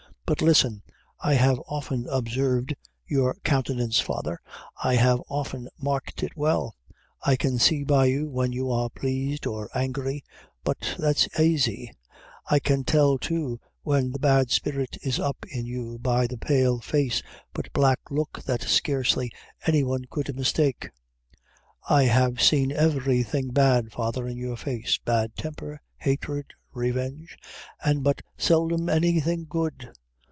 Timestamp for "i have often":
1.19-2.07, 4.81-5.67